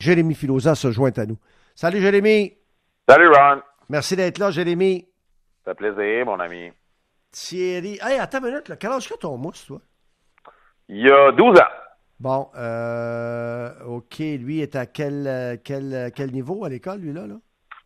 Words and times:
Jérémy 0.00 0.34
Filosa 0.34 0.76
se 0.76 0.92
joint 0.92 1.10
à 1.16 1.26
nous. 1.26 1.38
Salut 1.74 2.00
Jérémy. 2.00 2.56
Salut 3.08 3.28
Ron. 3.28 3.60
Merci 3.88 4.14
d'être 4.14 4.38
là, 4.38 4.50
Jérémy. 4.52 5.08
Ça 5.64 5.72
fait 5.72 5.76
plaisir, 5.76 6.26
mon 6.26 6.38
ami. 6.38 6.70
Thierry. 7.32 7.98
Hey, 8.00 8.18
attends 8.20 8.38
une 8.38 8.46
minute, 8.46 8.68
là. 8.68 8.76
quel 8.76 8.92
âge 8.92 9.08
que 9.08 9.18
ton 9.18 9.36
mousse, 9.36 9.66
toi? 9.66 9.80
Il 10.88 11.04
y 11.04 11.10
a 11.10 11.32
12 11.32 11.58
ans. 11.58 11.62
Bon, 12.20 12.48
euh, 12.56 13.70
OK. 13.86 14.18
Lui 14.18 14.60
est 14.60 14.76
à 14.76 14.86
quel, 14.86 15.26
euh, 15.26 15.56
quel, 15.62 15.92
euh, 15.92 16.10
quel 16.14 16.30
niveau 16.30 16.64
à 16.64 16.68
l'école, 16.68 17.00
lui, 17.00 17.12
là? 17.12 17.26
là? 17.26 17.34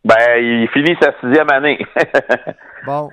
Ben, 0.05 0.37
il 0.37 0.67
finit 0.69 0.95
sa 1.01 1.13
sixième 1.19 1.49
année. 1.51 1.79
bon. 2.85 3.09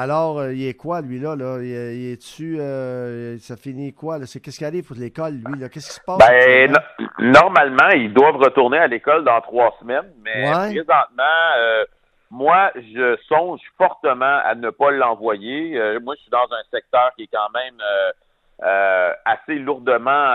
Alors, 0.00 0.38
euh, 0.38 0.52
il 0.54 0.68
est 0.68 0.74
quoi, 0.74 1.00
lui, 1.00 1.18
là? 1.18 1.34
là? 1.34 1.58
Il, 1.60 1.66
il 1.66 2.12
est-tu. 2.12 2.60
euh, 2.60 3.36
ça 3.38 3.56
finit 3.56 3.92
quoi? 3.92 4.24
C'est, 4.26 4.38
qu'est-ce 4.38 4.58
qui 4.58 4.64
arrive 4.64 4.86
pour 4.86 4.96
l'école, 4.96 5.32
lui? 5.44 5.58
Là? 5.58 5.68
Qu'est-ce 5.68 5.88
qui 5.88 5.94
se 5.94 6.00
passe? 6.06 6.18
ben, 6.18 6.70
no- 6.70 7.06
normalement, 7.18 7.88
ils 7.94 8.14
doivent 8.14 8.36
retourner 8.36 8.78
à 8.78 8.86
l'école 8.86 9.24
dans 9.24 9.40
trois 9.40 9.74
semaines, 9.80 10.12
mais 10.22 10.44
Ouais. 10.48 10.68
présentement, 10.70 11.40
euh, 11.58 11.84
moi, 12.30 12.70
je 12.76 13.16
songe 13.28 13.60
fortement 13.76 14.38
à 14.44 14.54
ne 14.54 14.70
pas 14.70 14.92
l'envoyer. 14.92 15.72
Moi, 16.00 16.14
je 16.16 16.20
suis 16.22 16.30
dans 16.30 16.46
un 16.52 16.62
secteur 16.70 17.10
qui 17.16 17.24
est 17.24 17.30
quand 17.32 17.50
même 17.52 17.80
assez 19.24 19.54
lourdement 19.56 20.34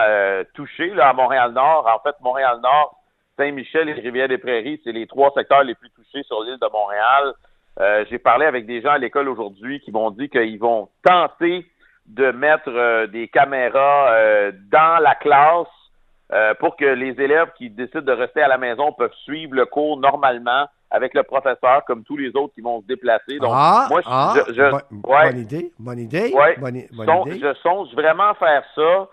touché, 0.54 0.88
là, 0.90 1.08
à 1.08 1.12
Montréal-Nord. 1.14 1.86
En 1.94 2.00
fait, 2.02 2.16
Montréal-Nord, 2.20 2.98
Saint-Michel 3.38 3.88
et 3.88 3.92
Rivière-des-Prairies, 3.94 4.80
c'est 4.84 4.92
les 4.92 5.06
trois 5.06 5.30
secteurs 5.34 5.62
les 5.64 5.74
plus 5.74 5.90
touchés 5.90 6.22
sur 6.24 6.42
l'île 6.42 6.58
de 6.60 6.68
Montréal. 6.72 7.32
Euh, 7.80 8.04
J'ai 8.10 8.18
parlé 8.18 8.46
avec 8.46 8.66
des 8.66 8.80
gens 8.82 8.90
à 8.92 8.98
l'école 8.98 9.28
aujourd'hui 9.28 9.80
qui 9.80 9.90
m'ont 9.90 10.10
dit 10.10 10.28
qu'ils 10.28 10.58
vont 10.60 10.88
tenter 11.04 11.66
de 12.06 12.30
mettre 12.32 12.68
euh, 12.68 13.06
des 13.06 13.28
caméras 13.28 14.10
euh, 14.12 14.52
dans 14.70 15.02
la 15.02 15.14
classe 15.14 15.66
euh, 16.32 16.54
pour 16.54 16.76
que 16.76 16.84
les 16.84 17.20
élèves 17.20 17.50
qui 17.58 17.70
décident 17.70 18.02
de 18.02 18.12
rester 18.12 18.42
à 18.42 18.48
la 18.48 18.58
maison 18.58 18.92
peuvent 18.92 19.12
suivre 19.24 19.54
le 19.54 19.66
cours 19.66 19.96
normalement 19.98 20.66
avec 20.90 21.12
le 21.14 21.24
professeur, 21.24 21.84
comme 21.86 22.04
tous 22.04 22.16
les 22.16 22.28
autres 22.36 22.54
qui 22.54 22.60
vont 22.60 22.80
se 22.82 22.86
déplacer. 22.86 23.38
Donc, 23.38 23.50
ah, 23.52 23.86
moi, 23.90 24.00
je, 24.02 24.08
ah, 24.08 24.34
je- 24.46 24.52
je- 24.52 24.62
ouais. 24.62 24.80
bonne 25.32 25.38
idée, 25.38 25.72
bonne 25.78 25.98
idée, 25.98 26.32
Ouais. 26.32 26.56
bonne, 26.58 26.76
i- 26.76 26.86
bonne 26.92 27.06
Son- 27.06 27.26
idée. 27.26 27.40
je 27.40 27.54
songe 27.54 27.92
vraiment 27.94 28.32
faire 28.34 28.62
ça. 28.76 29.08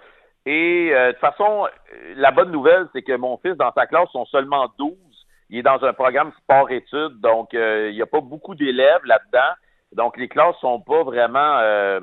Et 0.46 0.90
euh, 0.94 1.08
de 1.08 1.12
toute 1.14 1.22
façon, 1.22 1.68
la 2.16 2.30
bonne 2.32 2.52
nouvelle, 2.52 2.88
c'est 2.94 3.02
que 3.02 3.16
mon 3.16 3.38
fils, 3.38 3.54
dans 3.56 3.72
sa 3.74 3.88
classe, 3.88 4.10
sont 4.12 4.26
seulement 4.26 4.68
12. 4.78 4.94
Il 5.52 5.60
est 5.60 5.64
dans 5.64 5.84
un 5.84 5.94
programme 5.94 6.32
sport-études, 6.42 7.20
donc 7.22 7.54
euh, 7.54 7.90
il 7.92 7.96
n'y 7.96 8.02
a 8.02 8.06
pas 8.08 8.22
beaucoup 8.22 8.56
d'élèves 8.56 9.04
là-dedans. 9.06 9.54
Donc 9.96 10.18
les 10.18 10.28
classes 10.30 10.56
sont 10.62 10.80
pas 10.80 11.04
vraiment 11.04 11.58
euh, 11.60 12.00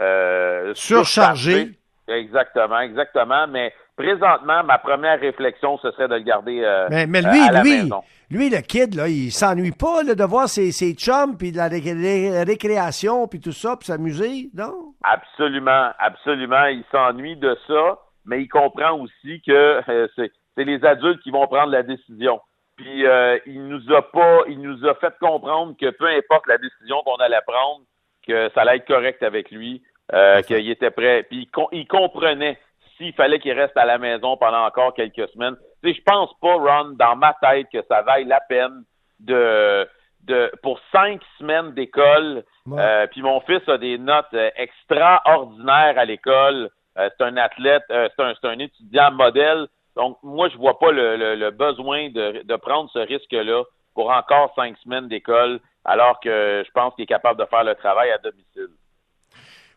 euh, 0.00 0.72
Surchargé. 0.74 1.52
surchargées. 1.52 1.78
Exactement, 2.08 2.80
exactement. 2.80 3.46
Mais 3.46 3.72
présentement, 3.96 4.62
ma 4.64 4.78
première 4.78 5.18
réflexion, 5.20 5.78
ce 5.78 5.90
serait 5.92 6.08
de 6.08 6.14
le 6.16 6.20
garder 6.22 6.60
euh, 6.62 6.88
Mais, 6.90 7.06
mais 7.06 7.22
lui, 7.22 7.40
à 7.48 7.52
la 7.52 7.62
lui, 7.62 7.82
maison. 7.82 8.02
lui, 8.30 8.50
le 8.50 8.58
kid, 8.58 8.94
là, 8.94 9.08
il 9.08 9.30
s'ennuie 9.30 9.70
pas 9.72 10.02
là, 10.02 10.14
de 10.14 10.24
voir 10.24 10.48
ses, 10.48 10.70
ses 10.72 10.92
chums, 10.94 11.36
puis 11.38 11.52
de 11.52 11.56
la 11.56 11.68
ré- 11.68 11.80
ré- 11.80 12.42
récréation, 12.42 13.26
puis 13.28 13.40
tout 13.40 13.52
ça, 13.52 13.76
puis 13.76 13.86
s'amuser, 13.86 14.50
non? 14.52 14.92
Absolument, 15.02 15.90
absolument. 15.98 16.66
Il 16.66 16.84
s'ennuie 16.90 17.36
de 17.36 17.56
ça, 17.66 17.98
mais 18.26 18.42
il 18.42 18.48
comprend 18.48 18.98
aussi 18.98 19.40
que 19.46 19.80
c'est 20.16 20.64
les 20.64 20.84
adultes 20.84 21.22
qui 21.22 21.30
vont 21.30 21.46
prendre 21.46 21.70
la 21.70 21.82
décision. 21.84 22.40
Puis 22.76 23.06
euh, 23.06 23.38
il 23.46 23.68
nous 23.68 23.92
a 23.94 24.02
pas, 24.02 24.42
il 24.48 24.60
nous 24.60 24.86
a 24.86 24.94
fait 24.96 25.14
comprendre 25.20 25.76
que 25.80 25.90
peu 25.90 26.06
importe 26.06 26.46
la 26.48 26.58
décision 26.58 27.02
qu'on 27.04 27.16
allait 27.16 27.40
prendre, 27.46 27.82
que 28.26 28.50
ça 28.54 28.62
allait 28.62 28.76
être 28.76 28.86
correct 28.86 29.22
avec 29.22 29.50
lui, 29.50 29.82
euh, 30.12 30.42
qu'il 30.42 30.68
était 30.68 30.90
prêt. 30.90 31.22
Puis 31.24 31.42
il, 31.42 31.46
com- 31.50 31.68
il 31.72 31.86
comprenait 31.86 32.58
s'il 32.96 33.12
fallait 33.14 33.38
qu'il 33.38 33.52
reste 33.52 33.76
à 33.76 33.84
la 33.84 33.98
maison 33.98 34.36
pendant 34.36 34.64
encore 34.66 34.94
quelques 34.94 35.28
semaines. 35.30 35.56
Tu 35.82 35.90
sais, 35.90 35.98
je 35.98 36.02
pense 36.02 36.30
pas, 36.40 36.54
Ron, 36.54 36.94
dans 36.98 37.16
ma 37.16 37.34
tête, 37.42 37.68
que 37.72 37.82
ça 37.88 38.02
vaille 38.02 38.24
la 38.24 38.40
peine 38.40 38.84
de, 39.20 39.88
de 40.24 40.50
pour 40.62 40.80
cinq 40.90 41.20
semaines 41.38 41.74
d'école. 41.74 42.44
Ouais. 42.66 42.80
euh, 42.80 43.06
puis 43.08 43.22
mon 43.22 43.40
fils 43.40 43.68
a 43.68 43.78
des 43.78 43.98
notes 43.98 44.32
euh, 44.34 44.50
extraordinaires 44.56 45.98
à 45.98 46.04
l'école. 46.04 46.70
Euh, 46.98 47.08
c'est 47.16 47.24
un 47.24 47.36
athlète, 47.36 47.84
euh, 47.90 48.08
c'est 48.16 48.22
un, 48.24 48.34
c'est 48.40 48.48
un 48.48 48.58
étudiant 48.58 49.10
modèle. 49.12 49.66
Donc, 49.96 50.18
moi, 50.22 50.48
je 50.48 50.56
vois 50.56 50.78
pas 50.78 50.90
le, 50.90 51.16
le- 51.16 51.36
le 51.36 51.50
besoin 51.50 52.08
de, 52.10 52.42
de 52.42 52.56
prendre 52.56 52.90
ce 52.92 52.98
risque-là 52.98 53.62
pour 53.94 54.10
encore 54.10 54.52
cinq 54.56 54.76
semaines 54.82 55.06
d'école, 55.08 55.60
alors 55.84 56.18
que 56.20 56.62
je 56.66 56.70
pense 56.72 56.94
qu'il 56.94 57.04
est 57.04 57.06
capable 57.06 57.38
de 57.40 57.46
faire 57.46 57.62
le 57.64 57.74
travail 57.76 58.10
à 58.10 58.18
domicile. 58.18 58.68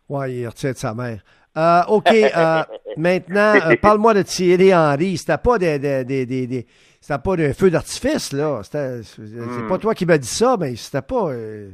Ouais, 0.10 0.34
il 0.34 0.48
retient 0.48 0.72
de 0.72 0.78
sa 0.78 0.94
mère. 0.94 1.20
Euh, 1.58 1.82
OK, 1.90 2.12
euh, 2.12 2.64
maintenant, 2.98 3.56
euh, 3.70 3.76
parle-moi 3.82 4.14
de 4.14 4.22
Thierry 4.24 4.74
Henry. 4.74 5.18
C'était 5.18 5.38
pas 5.38 5.58
des, 5.58 5.78
des, 5.80 6.04
des, 6.06 6.26
des- 6.26 6.48
des- 6.48 6.68
c'était 7.02 7.20
pas 7.22 7.36
des 7.36 7.54
feux 7.54 7.70
d'artifice, 7.70 8.32
là. 8.34 8.62
C'était- 8.64 9.04
C'est 9.04 9.22
Hmm. 9.22 9.68
pas 9.68 9.78
toi 9.78 9.94
qui 9.94 10.06
m'as 10.06 10.18
dit 10.18 10.28
ça, 10.28 10.56
mais 10.60 10.76
c'était 10.76 11.02
pas... 11.02 11.30
euh, 11.30 11.70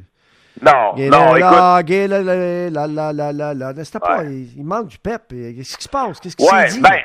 Non, 0.62 0.94
gay 0.96 1.10
non, 1.10 1.34
la, 1.36 1.78
écoute. 1.80 1.88
gay 1.88 2.08
la, 2.08 2.22
la, 2.22 2.70
la, 2.88 3.14
la, 3.14 3.34
la, 3.34 3.54
la. 3.54 3.84
C'était 3.86 4.00
pas... 4.00 4.20
Ouais. 4.20 4.32
Il, 4.34 4.58
il 4.58 4.64
manque 4.66 4.88
du 4.88 4.98
pep. 5.00 5.24
Qu'est-ce 5.30 5.78
qui 5.78 5.84
se 5.84 5.90
passe? 5.90 6.20
Qu'est-ce 6.20 6.36
qui 6.36 6.44
Ouais, 6.44 6.68
s'est 6.70 6.76
dit? 6.76 6.82
ben, 6.82 7.00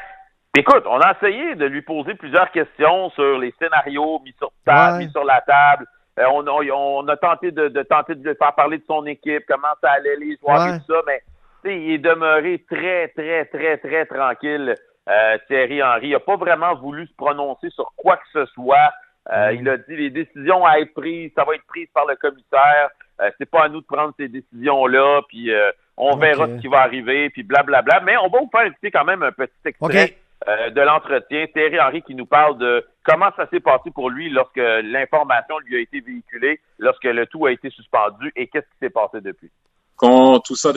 écoute, 0.56 0.84
on 0.86 1.00
a 1.00 1.12
essayé 1.12 1.54
de 1.54 1.66
lui 1.66 1.82
poser 1.82 2.14
plusieurs 2.14 2.50
questions 2.50 3.10
sur 3.10 3.38
les 3.38 3.54
scénarios 3.60 4.20
mis 4.24 4.34
sur 4.38 4.50
table, 4.64 4.98
Ouais. 4.98 5.04
mis 5.06 5.10
sur 5.10 5.24
la 5.24 5.40
table. 5.42 5.86
Euh, 6.18 6.24
on, 6.32 6.46
a, 6.46 6.50
on 6.74 7.06
a 7.08 7.16
tenté 7.16 7.50
de, 7.52 7.68
de 7.68 7.82
tenter 7.82 8.14
de 8.14 8.28
lui 8.28 8.34
faire 8.36 8.54
parler 8.54 8.78
de 8.78 8.84
son 8.86 9.06
équipe, 9.06 9.44
comment 9.46 9.68
ça 9.80 9.90
allait, 9.92 10.16
les 10.16 10.36
joueurs 10.38 10.60
Ouais. 10.64 10.76
et 10.76 10.78
tout 10.80 10.92
ça, 10.92 11.00
mais 11.06 11.22
tu 11.64 11.70
sais, 11.70 11.80
il 11.80 11.92
est 11.92 11.98
demeuré 11.98 12.64
très, 12.70 13.08
très, 13.08 13.44
très, 13.46 13.78
très 13.78 14.06
tranquille. 14.06 14.74
Euh, 15.08 15.38
Thierry 15.46 15.82
Henry 15.82 16.10
n'a 16.10 16.20
pas 16.20 16.36
vraiment 16.36 16.74
voulu 16.74 17.06
se 17.06 17.14
prononcer 17.16 17.70
sur 17.70 17.90
quoi 17.96 18.16
que 18.16 18.26
ce 18.32 18.46
soit. 18.52 18.90
Euh. 19.32 19.52
Il 19.54 19.68
a 19.68 19.76
dit 19.76 19.96
les 19.96 20.10
décisions 20.10 20.64
à 20.66 20.78
être 20.80 20.92
prises, 20.94 21.30
ça 21.36 21.44
va 21.44 21.54
être 21.54 21.66
prise 21.66 21.88
par 21.94 22.06
le 22.06 22.16
commissaire. 22.16 22.88
Euh, 23.20 23.30
c'est 23.38 23.48
pas 23.50 23.64
à 23.64 23.68
nous 23.68 23.80
de 23.80 23.86
prendre 23.86 24.12
ces 24.18 24.28
décisions-là, 24.28 25.22
puis 25.28 25.52
euh, 25.52 25.70
on 25.96 26.16
verra 26.16 26.46
ce 26.46 26.60
qui 26.60 26.68
va 26.68 26.80
arriver, 26.80 27.30
puis 27.30 27.42
blablabla. 27.42 28.00
Mais 28.00 28.16
on 28.18 28.28
va 28.28 28.38
vous 28.40 28.48
faire 28.50 28.66
écouter 28.66 28.90
quand 28.90 29.04
même 29.04 29.22
un 29.22 29.32
petit 29.32 29.52
extrait. 29.64 30.16
Euh, 30.48 30.70
de 30.70 30.80
l'entretien. 30.80 31.46
Thierry 31.52 31.78
Henry 31.78 32.02
qui 32.02 32.14
nous 32.14 32.26
parle 32.26 32.58
de 32.58 32.84
comment 33.04 33.30
ça 33.36 33.48
s'est 33.50 33.60
passé 33.60 33.90
pour 33.90 34.10
lui 34.10 34.30
lorsque 34.30 34.56
l'information 34.56 35.58
lui 35.60 35.76
a 35.76 35.80
été 35.80 36.00
véhiculée, 36.00 36.60
lorsque 36.78 37.04
le 37.04 37.26
tout 37.26 37.46
a 37.46 37.52
été 37.52 37.70
suspendu 37.70 38.32
et 38.34 38.48
qu'est-ce 38.48 38.66
qui 38.66 38.78
s'est 38.80 38.90
passé 38.90 39.20
depuis? 39.20 39.50
quand 39.98 40.40
tout 40.40 40.56
ça 40.56 40.72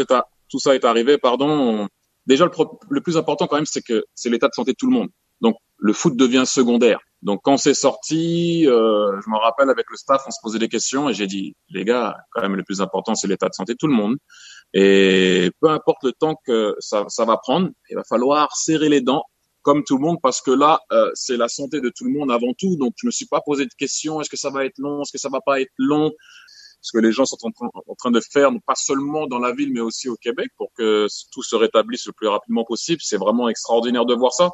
est, 0.76 0.84
arrivé, 0.84 1.18
pardon, 1.18 1.50
on- 1.50 1.88
déjà 2.26 2.46
le, 2.90 3.02
plus 3.02 3.18
important 3.18 3.48
quand 3.48 3.56
même, 3.56 3.66
c'est 3.66 3.84
que 3.84 4.04
c'est 4.14 4.30
l'état 4.30 4.48
de 4.48 4.54
santé 4.54 4.72
de 4.72 4.78
tout 4.78 4.88
le 4.88 4.94
monde. 4.94 5.10
Donc 5.40 5.56
le 5.78 5.94
foot 5.94 6.18
devient 6.18 6.44
secondaire. 6.46 7.00
Donc 7.22 7.42
quand 7.44 7.58
c'est 7.58 7.76
sorti, 7.76 8.68
euh, 8.68 9.20
je 9.24 9.30
me 9.30 9.38
rappelle 9.38 9.70
avec 9.70 9.86
le 9.90 9.96
staff, 9.96 10.24
on 10.28 10.32
se 10.32 10.40
posait 10.42 10.60
des 10.60 10.70
questions 10.70 11.08
et 11.08 11.14
j'ai 11.14 11.28
dit 11.28 11.56
les 11.70 11.86
gars, 11.86 12.18
quand 12.32 12.42
même 12.42 12.56
le 12.56 12.64
plus 12.64 12.82
important, 12.82 13.14
c'est 13.16 13.28
l'état 13.28 13.48
de 13.48 13.54
santé 13.54 13.74
de 13.74 13.78
tout 13.78 13.88
le 13.88 13.94
monde. 13.94 14.18
Et 14.74 15.52
peu 15.62 15.70
importe 15.70 16.04
le 16.04 16.14
temps 16.14 16.36
que 16.46 16.76
ça 16.80 17.06
va 17.26 17.38
prendre, 17.38 17.70
il 17.90 17.96
va 17.96 18.04
falloir 18.04 18.56
serrer 18.56 18.90
les 18.90 19.02
dents 19.02 19.24
comme 19.62 19.84
tout 19.84 19.98
le 19.98 20.02
monde 20.02 20.18
parce 20.22 20.42
que 20.42 20.52
là, 20.52 20.82
euh, 20.92 21.12
c'est 21.14 21.38
la 21.38 21.48
santé 21.48 21.82
de 21.82 21.90
tout 21.90 22.06
le 22.06 22.12
monde 22.12 22.32
avant 22.32 22.54
tout. 22.58 22.76
Donc 22.78 22.94
je 22.98 23.06
me 23.06 23.12
suis 23.12 23.26
pas 23.26 23.42
posé 23.42 23.66
de 23.66 23.74
questions. 23.78 24.22
Est-ce 24.22 24.30
que 24.30 24.38
ça 24.38 24.50
va 24.50 24.66
être 24.66 24.78
long? 24.78 25.02
Est-ce 25.02 25.12
que 25.12 25.18
ça 25.18 25.30
va 25.30 25.42
pas 25.42 25.62
être 25.62 25.72
long? 25.78 26.12
Ce 26.84 26.92
que 26.92 26.98
les 26.98 27.12
gens 27.12 27.26
sont 27.26 27.38
en 27.44 27.96
train, 27.96 28.10
de 28.10 28.20
faire, 28.20 28.50
pas 28.66 28.74
seulement 28.74 29.28
dans 29.28 29.38
la 29.38 29.54
ville, 29.54 29.72
mais 29.72 29.82
aussi 29.82 30.10
au 30.10 30.16
Québec, 30.16 30.50
pour 30.58 30.72
que 30.76 31.06
tout 31.32 31.44
se 31.44 31.56
rétablisse 31.56 32.08
le 32.08 32.12
plus 32.12 32.28
rapidement 32.28 32.64
possible. 32.64 33.02
C'est 33.04 33.18
vraiment 33.18 33.50
extraordinaire 33.50 34.06
de 34.06 34.16
voir 34.16 34.34
ça. 34.34 34.50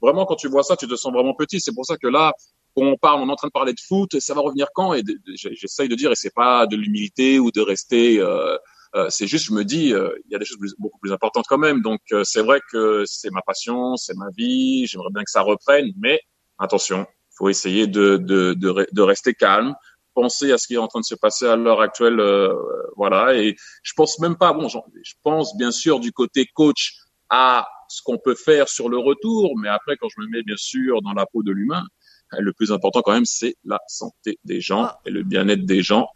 Vraiment, 0.00 0.24
quand 0.24 0.36
tu 0.36 0.48
vois 0.48 0.62
ça, 0.62 0.74
tu 0.74 0.88
te 0.88 0.96
sens 0.96 1.12
vraiment 1.12 1.34
petit. 1.34 1.60
C'est 1.60 1.74
pour 1.74 1.84
ça 1.84 1.98
que 1.98 2.06
là, 2.06 2.32
on 2.76 2.96
parle, 2.96 3.20
on 3.20 3.28
est 3.28 3.32
en 3.32 3.36
train 3.36 3.48
de 3.48 3.52
parler 3.52 3.74
de 3.74 3.80
foot, 3.80 4.18
ça 4.20 4.32
va 4.32 4.40
revenir 4.40 4.68
quand? 4.74 4.94
Et 4.94 5.02
j'essaye 5.34 5.88
de 5.88 5.94
dire, 5.94 6.12
et 6.12 6.14
c'est 6.14 6.34
pas 6.34 6.66
de 6.66 6.76
l'humilité 6.76 7.38
ou 7.38 7.50
de 7.50 7.60
rester. 7.60 8.20
Euh, 8.20 8.56
euh, 8.96 9.06
c'est 9.10 9.26
juste, 9.26 9.46
je 9.46 9.52
me 9.52 9.64
dis, 9.64 9.92
euh, 9.92 10.10
il 10.24 10.32
y 10.32 10.34
a 10.34 10.38
des 10.38 10.44
choses 10.44 10.58
plus- 10.58 10.74
beaucoup 10.78 10.98
plus 10.98 11.12
importantes 11.12 11.44
quand 11.48 11.58
même. 11.58 11.82
Donc, 11.82 12.00
euh, 12.12 12.22
c'est 12.24 12.42
vrai 12.42 12.60
que 12.72 13.04
c'est 13.06 13.30
ma 13.30 13.42
passion, 13.42 13.96
c'est 13.96 14.16
ma 14.16 14.28
vie. 14.36 14.86
J'aimerais 14.86 15.10
bien 15.12 15.22
que 15.22 15.30
ça 15.30 15.42
reprenne, 15.42 15.88
mais 15.98 16.20
attention, 16.58 17.06
il 17.08 17.34
faut 17.36 17.48
essayer 17.48 17.86
de, 17.86 18.16
de, 18.16 18.54
de, 18.54 18.68
re- 18.70 18.92
de 18.92 19.02
rester 19.02 19.34
calme 19.34 19.74
penser 20.14 20.50
à 20.50 20.56
ce 20.56 20.66
qui 20.66 20.72
est 20.74 20.78
en 20.78 20.88
train 20.88 21.00
de 21.00 21.04
se 21.04 21.14
passer 21.14 21.46
à 21.46 21.56
l'heure 21.56 21.82
actuelle, 21.82 22.20
euh, 22.20 22.54
voilà. 22.96 23.34
Et 23.34 23.54
je 23.82 23.92
pense 23.94 24.18
même 24.18 24.36
pas. 24.38 24.54
Bon, 24.54 24.66
je 24.66 24.78
pense 25.22 25.54
bien 25.58 25.70
sûr 25.70 26.00
du 26.00 26.10
côté 26.10 26.46
coach 26.54 26.94
à 27.28 27.68
ce 27.90 28.00
qu'on 28.02 28.16
peut 28.16 28.34
faire 28.34 28.66
sur 28.70 28.88
le 28.88 28.96
retour, 28.96 29.52
mais 29.58 29.68
après, 29.68 29.98
quand 29.98 30.08
je 30.08 30.18
me 30.22 30.26
mets 30.28 30.42
bien 30.42 30.56
sûr 30.56 31.02
dans 31.02 31.12
la 31.12 31.26
peau 31.26 31.42
de 31.42 31.52
l'humain, 31.52 31.84
le 32.32 32.52
plus 32.54 32.72
important 32.72 33.02
quand 33.02 33.12
même, 33.12 33.26
c'est 33.26 33.56
la 33.64 33.78
santé 33.88 34.38
des 34.42 34.62
gens 34.62 34.84
Ah. 34.84 35.00
et 35.04 35.10
le 35.10 35.22
bien-être 35.22 35.66
des 35.66 35.82
gens. 35.82 36.08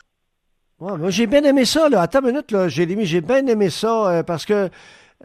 Ouais, 0.81 0.97
moi, 0.97 1.11
j'ai 1.11 1.27
bien 1.27 1.43
aimé 1.45 1.65
ça, 1.67 1.89
là. 1.89 2.01
Attends 2.03 2.21
une 2.21 2.29
minute, 2.29 2.51
là, 2.53 2.69
Jérémy, 2.69 3.05
j'ai 3.05 3.21
bien 3.21 3.47
aimé 3.47 3.69
ça 3.69 4.09
euh, 4.11 4.23
parce 4.23 4.47
que 4.47 4.71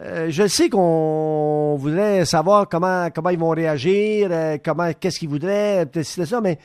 euh, 0.02 0.26
je 0.28 0.46
sais 0.46 0.68
qu'on 0.68 1.76
voudrait 1.78 2.26
savoir 2.26 2.68
comment 2.68 3.08
comment 3.14 3.30
ils 3.30 3.38
vont 3.38 3.48
réagir, 3.50 4.28
euh, 4.30 4.58
comment 4.62 4.90
qu'est-ce 4.92 5.18
qu'ils 5.18 5.30
voudraient, 5.30 5.86
peut-être 5.90 6.04
ça, 6.04 6.40
mais 6.42 6.58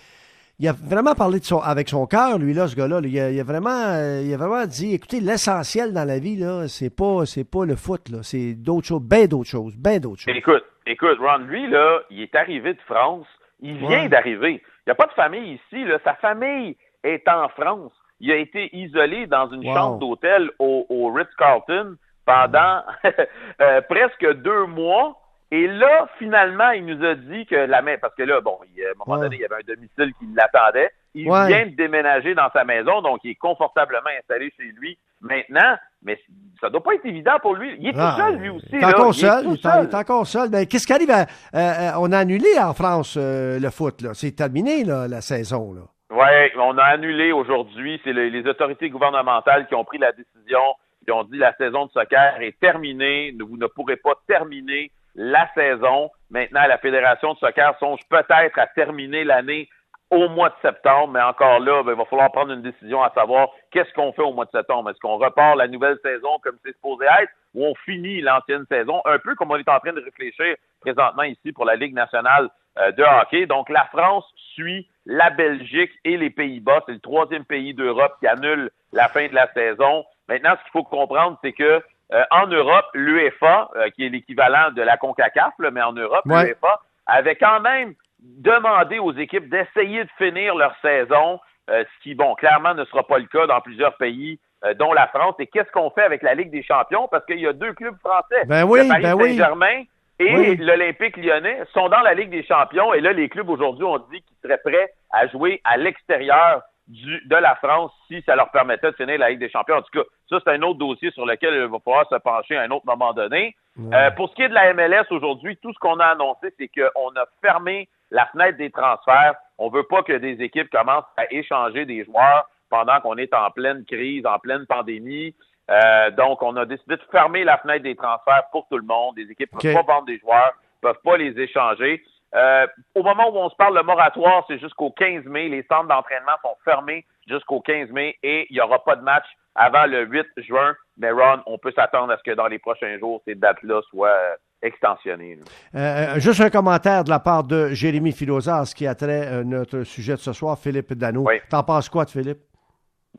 il 0.59 0.67
a 0.67 0.73
vraiment 0.73 1.15
parlé 1.15 1.39
de 1.39 1.45
son, 1.45 1.59
avec 1.59 1.87
son 1.87 2.05
cœur, 2.05 2.37
lui, 2.37 2.53
là, 2.53 2.67
ce 2.67 2.75
gars-là. 2.75 2.99
là. 2.99 3.07
Il, 3.07 3.17
a, 3.19 3.31
il 3.31 3.39
a 3.39 3.43
vraiment 3.45 3.69
euh, 3.69 4.21
il 4.25 4.33
a 4.33 4.37
vraiment 4.37 4.65
dit 4.65 4.93
écoutez, 4.93 5.21
l'essentiel 5.21 5.93
dans 5.93 6.03
la 6.03 6.19
vie, 6.19 6.35
là, 6.35 6.67
c'est 6.67 6.93
pas 6.93 7.25
c'est 7.25 7.49
pas 7.49 7.63
le 7.65 7.77
foot, 7.77 8.09
là. 8.09 8.17
C'est 8.23 8.55
d'autres 8.55 8.87
choses, 8.87 9.01
bien 9.01 9.25
d'autres 9.25 9.49
choses, 9.49 9.75
bien 9.77 9.99
d'autres 9.99 10.21
choses. 10.23 10.35
Écoute, 10.35 10.65
écoute, 10.85 11.17
Ron, 11.19 11.37
lui, 11.45 11.69
là, 11.69 12.01
il 12.09 12.21
est 12.23 12.35
arrivé 12.35 12.73
de 12.73 12.81
France, 12.85 13.25
Il 13.61 13.77
vient 13.77 14.09
d'arriver. 14.09 14.61
Il 14.85 14.89
n'y 14.89 14.91
a 14.91 14.95
pas 14.95 15.07
de 15.07 15.13
famille 15.13 15.53
ici. 15.53 15.85
Là. 15.85 15.97
Sa 16.03 16.15
famille 16.15 16.75
est 17.05 17.25
en 17.29 17.47
France. 17.47 17.93
Il 18.21 18.31
a 18.31 18.35
été 18.35 18.69
isolé 18.75 19.25
dans 19.25 19.49
une 19.51 19.63
chambre 19.63 19.97
d'hôtel 19.97 20.51
au, 20.59 21.11
Ritz-Carlton 21.13 21.95
pendant 22.25 22.83
euh, 23.61 23.81
presque 23.89 24.41
deux 24.43 24.67
mois. 24.67 25.17
Et 25.49 25.67
là, 25.67 26.07
finalement, 26.17 26.69
il 26.69 26.85
nous 26.85 27.03
a 27.03 27.15
dit 27.15 27.45
que 27.45 27.55
la 27.55 27.81
main, 27.81 27.95
parce 27.99 28.15
que 28.15 28.23
là, 28.23 28.39
bon, 28.39 28.57
à 28.61 28.63
un 28.63 29.05
moment 29.05 29.21
donné, 29.21 29.35
il 29.35 29.41
y 29.41 29.45
avait 29.45 29.55
un 29.55 29.75
domicile 29.75 30.13
qui 30.19 30.27
l'attendait. 30.33 30.91
Il 31.13 31.23
vient 31.23 31.65
de 31.65 31.75
déménager 31.75 32.35
dans 32.35 32.49
sa 32.53 32.63
maison, 32.63 33.01
donc 33.01 33.19
il 33.25 33.31
est 33.31 33.35
confortablement 33.35 34.09
installé 34.17 34.53
chez 34.55 34.71
lui 34.79 34.97
maintenant. 35.19 35.75
Mais 36.03 36.17
ça 36.61 36.69
doit 36.69 36.81
pas 36.81 36.93
être 36.93 37.05
évident 37.05 37.37
pour 37.41 37.55
lui. 37.55 37.75
Il 37.79 37.89
est 37.89 37.93
tout 37.93 37.99
ah, 37.99 38.15
seul, 38.17 38.37
lui 38.37 38.49
aussi. 38.49 38.67
Il 38.71 38.79
est 38.79 38.85
encore 38.85 39.13
seul. 39.13 39.45
Il 39.45 39.53
est, 39.53 39.95
encore 39.95 40.27
seul. 40.27 40.49
Ben, 40.49 40.65
qu'est-ce 40.65 40.87
qui 40.87 40.93
arrive? 40.93 41.11
À, 41.11 41.25
euh, 41.53 41.91
on 41.99 42.11
a 42.13 42.19
annulé 42.19 42.47
en 42.59 42.73
France 42.73 43.17
euh, 43.19 43.59
le 43.59 43.69
foot. 43.71 44.01
Là? 44.01 44.13
C'est 44.13 44.31
terminé 44.31 44.85
là, 44.85 45.07
la 45.09 45.19
saison. 45.19 45.73
Là. 45.73 45.81
Oui, 46.11 46.51
on 46.57 46.77
a 46.77 46.83
annulé 46.83 47.31
aujourd'hui. 47.31 48.01
C'est 48.03 48.11
les 48.11 48.45
autorités 48.45 48.89
gouvernementales 48.89 49.65
qui 49.67 49.75
ont 49.75 49.85
pris 49.85 49.97
la 49.97 50.11
décision. 50.11 50.61
Ils 51.07 51.13
ont 51.13 51.23
dit 51.23 51.37
la 51.37 51.55
saison 51.55 51.85
de 51.85 51.91
soccer 51.91 52.41
est 52.41 52.59
terminée. 52.59 53.33
Vous 53.39 53.55
ne 53.55 53.67
pourrez 53.67 53.95
pas 53.95 54.15
terminer 54.27 54.91
la 55.15 55.47
saison. 55.53 56.11
Maintenant, 56.29 56.67
la 56.67 56.77
Fédération 56.79 57.33
de 57.33 57.39
soccer 57.39 57.77
songe 57.79 58.01
peut-être 58.09 58.59
à 58.59 58.67
terminer 58.67 59.23
l'année 59.23 59.69
au 60.09 60.27
mois 60.27 60.49
de 60.49 60.55
septembre, 60.61 61.13
mais 61.13 61.21
encore 61.21 61.61
là, 61.61 61.81
ben, 61.83 61.93
il 61.93 61.97
va 61.97 62.03
falloir 62.03 62.29
prendre 62.33 62.51
une 62.51 62.61
décision 62.61 63.01
à 63.01 63.09
savoir 63.11 63.47
qu'est-ce 63.71 63.93
qu'on 63.93 64.11
fait 64.11 64.21
au 64.21 64.33
mois 64.33 64.43
de 64.43 64.51
septembre. 64.51 64.89
Est-ce 64.89 64.99
qu'on 64.99 65.15
repart 65.15 65.55
la 65.55 65.69
nouvelle 65.69 65.97
saison 66.03 66.37
comme 66.43 66.57
c'est 66.65 66.73
supposé 66.73 67.05
être 67.21 67.31
ou 67.53 67.65
on 67.65 67.75
finit 67.85 68.19
l'ancienne 68.19 68.65
saison, 68.69 69.01
un 69.05 69.17
peu 69.19 69.35
comme 69.35 69.51
on 69.51 69.55
est 69.55 69.69
en 69.69 69.79
train 69.79 69.93
de 69.93 70.03
réfléchir 70.03 70.55
présentement 70.81 71.23
ici 71.23 71.53
pour 71.53 71.63
la 71.63 71.77
Ligue 71.77 71.93
nationale 71.93 72.49
euh, 72.79 72.91
de 72.91 73.03
hockey. 73.03 73.45
Donc 73.45 73.69
la 73.69 73.85
France 73.85 74.25
suit 74.53 74.85
la 75.05 75.29
Belgique 75.29 75.91
et 76.03 76.17
les 76.17 76.29
Pays-Bas. 76.29 76.83
C'est 76.85 76.93
le 76.93 76.99
troisième 76.99 77.45
pays 77.45 77.73
d'Europe 77.73 78.15
qui 78.19 78.27
annule 78.27 78.69
la 78.93 79.07
fin 79.07 79.27
de 79.27 79.33
la 79.33 79.51
saison. 79.53 80.05
Maintenant, 80.27 80.51
ce 80.57 80.63
qu'il 80.63 80.71
faut 80.71 80.83
comprendre, 80.83 81.37
c'est 81.43 81.53
que 81.53 81.81
euh, 82.13 82.23
en 82.31 82.47
Europe, 82.47 82.85
l'UEFA, 82.93 83.69
euh, 83.75 83.89
qui 83.91 84.05
est 84.05 84.09
l'équivalent 84.09 84.71
de 84.71 84.81
la 84.81 84.97
CONCACAF, 84.97 85.53
mais 85.71 85.81
en 85.81 85.93
Europe, 85.93 86.23
l'UEFA 86.25 86.81
avait 87.05 87.35
quand 87.35 87.61
même 87.61 87.93
demandé 88.19 88.99
aux 88.99 89.13
équipes 89.13 89.49
d'essayer 89.49 90.03
de 90.03 90.09
finir 90.17 90.55
leur 90.55 90.75
saison, 90.81 91.39
euh, 91.69 91.83
ce 91.83 92.03
qui, 92.03 92.13
bon, 92.13 92.35
clairement 92.35 92.73
ne 92.73 92.83
sera 92.85 93.03
pas 93.07 93.17
le 93.17 93.25
cas 93.25 93.47
dans 93.47 93.61
plusieurs 93.61 93.95
pays, 93.97 94.39
dont 94.77 94.93
la 94.93 95.07
France. 95.07 95.33
Et 95.39 95.47
qu'est-ce 95.47 95.71
qu'on 95.71 95.89
fait 95.89 96.03
avec 96.03 96.21
la 96.21 96.35
Ligue 96.35 96.51
des 96.51 96.61
champions? 96.61 97.07
Parce 97.07 97.25
qu'il 97.25 97.39
y 97.39 97.47
a 97.47 97.53
deux 97.53 97.73
clubs 97.73 97.97
français, 97.97 98.45
ben 98.45 98.63
oui, 98.63 98.83
le 98.83 98.89
Paris 98.89 99.01
ben 99.01 99.17
Saint-Germain 99.17 99.83
et 100.21 100.55
l'Olympique 100.55 101.17
lyonnais, 101.17 101.59
sont 101.73 101.89
dans 101.89 101.99
la 102.01 102.13
Ligue 102.13 102.29
des 102.29 102.43
champions. 102.43 102.93
Et 102.93 103.01
là, 103.01 103.13
les 103.13 103.29
clubs 103.29 103.49
aujourd'hui 103.49 103.85
ont 103.85 103.99
dit 104.11 104.21
qu'ils 104.21 104.37
seraient 104.43 104.61
prêts 104.63 104.93
à 105.11 105.27
jouer 105.27 105.61
à 105.63 105.77
l'extérieur 105.77 106.61
de 106.87 107.35
la 107.35 107.55
France 107.55 107.91
si 108.07 108.21
ça 108.23 108.35
leur 108.35 108.51
permettait 108.51 108.91
de 108.91 108.95
finir 108.95 109.17
la 109.17 109.29
Ligue 109.29 109.39
des 109.39 109.49
champions. 109.49 109.75
En 109.75 109.81
tout 109.81 109.99
cas, 109.99 110.05
ça, 110.29 110.39
c'est 110.43 110.51
un 110.51 110.61
autre 110.61 110.79
dossier 110.79 111.11
sur 111.11 111.25
lequel 111.25 111.53
il 111.53 111.61
va 111.61 111.79
falloir 111.83 112.07
se 112.09 112.15
pencher 112.15 112.57
à 112.57 112.61
un 112.63 112.71
autre 112.71 112.85
moment 112.85 113.13
donné. 113.13 113.55
Euh, 113.79 114.11
pour 114.11 114.29
ce 114.29 114.35
qui 114.35 114.41
est 114.41 114.49
de 114.49 114.53
la 114.53 114.73
MLS 114.73 115.05
aujourd'hui, 115.11 115.57
tout 115.57 115.73
ce 115.73 115.79
qu'on 115.79 115.99
a 115.99 116.07
annoncé, 116.07 116.53
c'est 116.59 116.67
qu'on 116.67 117.09
a 117.15 117.25
fermé 117.41 117.87
la 118.11 118.25
fenêtre 118.27 118.57
des 118.57 118.69
transferts. 118.69 119.35
On 119.57 119.69
veut 119.69 119.83
pas 119.83 120.03
que 120.03 120.13
des 120.13 120.41
équipes 120.41 120.69
commencent 120.69 121.05
à 121.15 121.31
échanger 121.31 121.85
des 121.85 122.03
joueurs 122.03 122.49
pendant 122.69 122.99
qu'on 122.99 123.17
est 123.17 123.33
en 123.33 123.49
pleine 123.51 123.85
crise, 123.85 124.25
en 124.25 124.39
pleine 124.39 124.65
pandémie. 124.65 125.35
Euh, 125.71 126.11
donc, 126.11 126.43
on 126.43 126.55
a 126.57 126.65
décidé 126.65 126.97
de 126.97 127.03
fermer 127.11 127.43
la 127.43 127.57
fenêtre 127.57 127.83
des 127.83 127.95
transferts 127.95 128.43
pour 128.51 128.67
tout 128.69 128.77
le 128.77 128.83
monde. 128.83 129.15
Des 129.15 129.29
équipes 129.31 129.53
ne 129.53 129.59
peuvent 129.59 129.85
pas 129.85 129.93
vendre 129.93 130.05
des 130.05 130.19
joueurs, 130.19 130.53
ne 130.83 130.89
peuvent 130.89 131.01
pas 131.03 131.17
les 131.17 131.39
échanger. 131.39 132.03
Euh, 132.33 132.67
au 132.95 133.03
moment 133.03 133.29
où 133.29 133.37
on 133.37 133.49
se 133.49 133.55
parle, 133.55 133.75
le 133.75 133.83
moratoire, 133.83 134.45
c'est 134.47 134.59
jusqu'au 134.59 134.91
15 134.91 135.25
mai. 135.25 135.49
Les 135.49 135.63
centres 135.63 135.87
d'entraînement 135.87 136.33
sont 136.41 136.55
fermés 136.63 137.05
jusqu'au 137.27 137.61
15 137.61 137.89
mai 137.89 138.17
et 138.23 138.47
il 138.49 138.53
n'y 138.53 138.61
aura 138.61 138.83
pas 138.83 138.95
de 138.95 139.01
match 139.01 139.25
avant 139.55 139.85
le 139.85 140.05
8 140.05 140.27
juin. 140.37 140.73
Mais 140.97 141.11
Ron, 141.11 141.41
on 141.45 141.57
peut 141.57 141.73
s'attendre 141.75 142.13
à 142.13 142.17
ce 142.17 142.23
que 142.23 142.35
dans 142.35 142.47
les 142.47 142.59
prochains 142.59 142.97
jours, 142.99 143.21
ces 143.25 143.35
dates-là 143.35 143.81
soient 143.89 144.09
euh, 144.09 144.35
extensionnées. 144.61 145.39
Euh, 145.75 146.19
juste 146.19 146.39
un 146.39 146.49
commentaire 146.49 147.03
de 147.03 147.09
la 147.09 147.19
part 147.19 147.43
de 147.43 147.69
Jérémy 147.69 148.13
Philosas 148.13 148.73
qui 148.75 148.87
a 148.87 148.95
trait 148.95 149.43
notre 149.43 149.83
sujet 149.83 150.13
de 150.13 150.19
ce 150.19 150.31
soir, 150.31 150.57
Philippe 150.57 150.93
Dano. 150.93 151.27
T'en 151.49 151.63
penses 151.63 151.89
quoi 151.89 152.05
de 152.05 152.11
Philippe? 152.11 152.39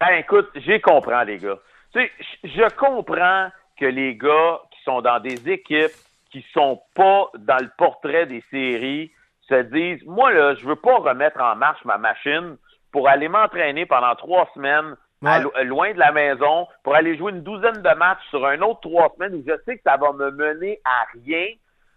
Ben 0.01 0.15
écoute, 0.19 0.49
j'y 0.55 0.81
comprends, 0.81 1.23
les 1.23 1.37
gars. 1.37 1.59
Tu 1.93 2.00
sais, 2.00 2.11
je 2.44 2.75
comprends 2.77 3.50
que 3.79 3.87
les 3.87 4.17
gars 4.17 4.61
qui 4.71 4.83
sont 4.85 5.03
dans 5.03 5.21
des 5.21 5.50
équipes 5.50 5.93
qui 6.31 6.44
sont 6.55 6.81
pas 6.94 7.31
dans 7.39 7.59
le 7.59 7.71
portrait 7.77 8.27
des 8.27 8.43
séries 8.50 9.12
se 9.49 9.62
disent 9.62 10.03
moi 10.06 10.33
là, 10.33 10.55
je 10.55 10.67
veux 10.67 10.77
pas 10.77 10.97
remettre 10.97 11.41
en 11.41 11.56
marche 11.56 11.85
ma 11.85 11.99
machine 11.99 12.56
pour 12.91 13.09
aller 13.09 13.29
m'entraîner 13.29 13.85
pendant 13.87 14.15
trois 14.15 14.49
semaines 14.55 14.97
loin 15.65 15.93
de 15.93 15.99
la 15.99 16.12
maison, 16.12 16.67
pour 16.83 16.94
aller 16.94 17.17
jouer 17.17 17.33
une 17.33 17.43
douzaine 17.43 17.81
de 17.81 17.94
matchs 17.94 18.27
sur 18.31 18.44
un 18.47 18.61
autre 18.61 18.81
trois 18.81 19.12
semaines 19.15 19.35
où 19.35 19.44
je 19.47 19.55
sais 19.65 19.77
que 19.77 19.83
ça 19.85 19.97
va 19.97 20.12
me 20.12 20.31
mener 20.31 20.81
à 20.85 21.05
rien, 21.25 21.47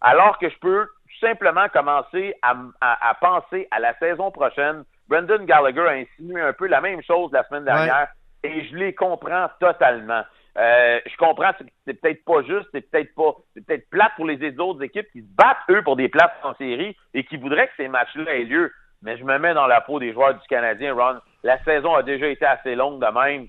alors 0.02 0.38
que 0.38 0.50
je 0.50 0.58
peux 0.60 0.86
tout 0.86 1.20
simplement 1.26 1.68
commencer 1.70 2.36
à, 2.42 2.56
à 2.82 3.14
penser 3.16 3.68
à 3.72 3.80
la 3.80 3.98
saison 3.98 4.30
prochaine. 4.32 4.84
Brendan 5.08 5.46
Gallagher 5.46 5.88
a 5.88 5.92
insinué 5.92 6.42
un 6.42 6.54
peu 6.54 6.68
la 6.68 6.82
même 6.82 7.02
chose 7.04 7.32
la 7.32 7.44
semaine 7.48 7.66
dernière 7.66 8.10
et 8.46 8.66
je 8.66 8.76
les 8.76 8.94
comprends 8.94 9.48
totalement. 9.60 10.24
Euh, 10.58 11.00
je 11.06 11.18
comprends 11.18 11.52
que 11.52 11.66
c'est 11.86 12.00
peut-être 12.00 12.24
pas 12.24 12.42
juste, 12.44 12.68
c'est 12.72 12.90
peut-être 12.90 13.14
pas, 13.14 13.36
c'est 13.54 13.66
peut-être 13.66 13.90
plate 13.90 14.14
pour 14.16 14.26
les 14.26 14.38
autres 14.60 14.82
équipes 14.84 15.08
qui 15.12 15.22
se 15.22 15.36
battent 15.36 15.58
eux 15.70 15.82
pour 15.84 15.98
des 15.98 16.08
places 16.08 16.32
en 16.44 16.56
série 16.56 16.96
et 17.14 17.26
qui 17.26 17.36
voudraient 17.38 17.68
que 17.68 17.74
ces 17.78 17.90
matchs-là 17.90 18.36
aient 18.36 18.44
lieu. 18.46 18.72
Mais 19.02 19.18
je 19.18 19.24
me 19.24 19.38
mets 19.38 19.54
dans 19.54 19.68
la 19.68 19.82
peau 19.82 20.00
des 20.00 20.14
joueurs 20.14 20.34
du 20.34 20.48
Canadien, 20.48 20.94
Ron. 20.94 21.20
La 21.44 21.62
saison 21.64 21.94
a 21.94 22.04
déjà 22.04 22.28
été 22.28 22.46
assez 22.46 22.74
longue 22.76 23.02
de 23.02 23.20
même. 23.20 23.48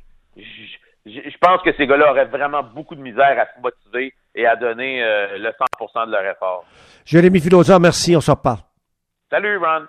Je, 1.07 1.39
pense 1.41 1.63
que 1.63 1.73
ces 1.77 1.87
gars-là 1.87 2.11
auraient 2.11 2.25
vraiment 2.25 2.65
beaucoup 2.65 2.97
de 2.97 3.01
misère 3.01 3.39
à 3.39 3.47
se 3.55 3.61
motiver 3.61 4.13
et 4.35 4.45
à 4.45 4.57
donner 4.57 5.03
euh, 5.03 5.39
le 5.39 5.51
100% 5.51 6.07
de 6.07 6.11
leur 6.11 6.27
effort. 6.27 6.65
Jérémy 7.05 7.41
Filosa, 7.41 7.79
merci, 7.79 8.17
on 8.17 8.21
se 8.21 8.33
reparle. 8.33 8.59
Salut, 9.31 9.59
Ron. 9.59 9.85